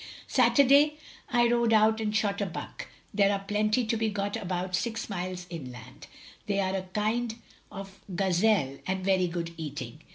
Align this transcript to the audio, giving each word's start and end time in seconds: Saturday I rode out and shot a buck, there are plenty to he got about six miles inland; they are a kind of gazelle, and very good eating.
Saturday 0.27 0.97
I 1.29 1.47
rode 1.47 1.73
out 1.73 2.01
and 2.01 2.15
shot 2.15 2.41
a 2.41 2.47
buck, 2.47 2.87
there 3.13 3.31
are 3.31 3.45
plenty 3.47 3.85
to 3.85 3.95
he 3.99 4.09
got 4.09 4.35
about 4.35 4.75
six 4.75 5.11
miles 5.11 5.45
inland; 5.51 6.07
they 6.47 6.59
are 6.59 6.75
a 6.75 6.87
kind 6.95 7.35
of 7.71 7.99
gazelle, 8.15 8.79
and 8.87 9.05
very 9.05 9.27
good 9.27 9.53
eating. 9.57 9.99